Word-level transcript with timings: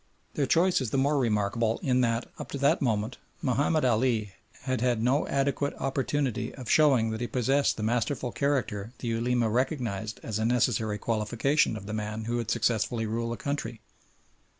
Their 0.33 0.47
choice 0.47 0.81
is 0.81 0.89
the 0.89 0.97
more 0.97 1.19
remarkable 1.19 1.79
in 1.83 2.01
that, 2.01 2.25
up 2.39 2.49
to 2.53 2.57
that 2.57 2.81
moment, 2.81 3.19
Mahomed 3.43 3.85
Ali 3.85 4.31
had 4.63 4.81
had 4.81 4.99
no 4.99 5.27
adequate 5.27 5.75
opportunity 5.75 6.55
of 6.55 6.67
showing 6.71 7.11
that 7.11 7.21
he 7.21 7.27
possessed 7.27 7.77
the 7.77 7.83
masterful 7.83 8.31
character 8.31 8.93
the 8.97 9.09
Ulema 9.09 9.47
recognised 9.47 10.19
as 10.23 10.39
a 10.39 10.43
necessary 10.43 10.97
qualification 10.97 11.77
of 11.77 11.85
the 11.85 11.93
man 11.93 12.23
who 12.25 12.37
would 12.37 12.49
successfully 12.49 13.05
rule 13.05 13.29
the 13.29 13.37
country. 13.37 13.79